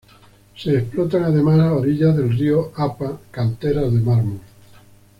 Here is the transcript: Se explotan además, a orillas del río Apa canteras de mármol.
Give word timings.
Se 0.57 0.75
explotan 0.79 1.25
además, 1.25 1.59
a 1.59 1.73
orillas 1.73 2.17
del 2.17 2.35
río 2.35 2.71
Apa 2.75 3.19
canteras 3.29 3.93
de 3.93 3.99
mármol. 3.99 4.39